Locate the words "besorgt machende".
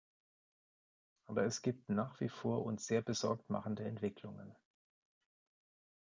3.03-3.83